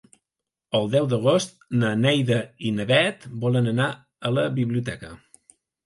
El 0.79 0.89
deu 0.95 1.09
d'agost 1.11 1.53
na 1.83 1.93
Neida 2.07 2.39
i 2.71 2.73
na 2.81 2.89
Bet 2.95 3.31
volen 3.47 3.73
anar 3.77 3.93
a 4.31 4.37
la 4.39 4.51
biblioteca. 4.61 5.19